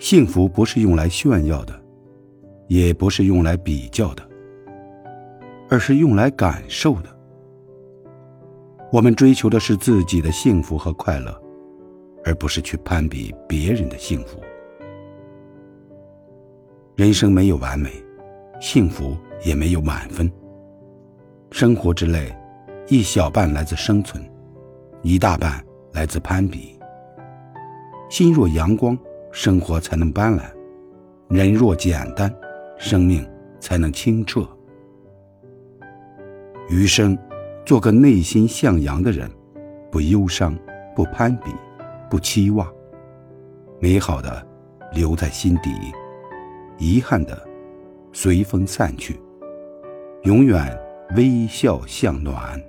[0.00, 1.78] 幸福不是用来炫耀的，
[2.68, 4.26] 也不是用来比较的，
[5.68, 7.16] 而是用来感受的。
[8.90, 11.38] 我们追求的是自己的幸福和快乐，
[12.24, 14.40] 而不是去攀比别人的幸福。
[16.96, 17.90] 人生没有完美，
[18.58, 19.14] 幸福
[19.44, 20.32] 也没有满分。
[21.50, 22.34] 生活之累，
[22.88, 24.24] 一小半来自生存，
[25.02, 25.62] 一大半
[25.92, 26.80] 来自攀比。
[28.08, 28.98] 心若阳光，
[29.30, 30.42] 生活才能斑斓；
[31.28, 32.34] 人若简单，
[32.78, 34.46] 生命才能清澈。
[36.68, 37.16] 余生。
[37.62, 39.30] 做个内心向阳的人，
[39.92, 40.58] 不忧伤，
[40.96, 41.52] 不攀比，
[42.08, 42.66] 不期望。
[43.78, 44.44] 美好的
[44.92, 45.70] 留在心底，
[46.78, 47.38] 遗憾的
[48.12, 49.20] 随风散去。
[50.24, 50.76] 永远
[51.14, 52.60] 微笑向暖。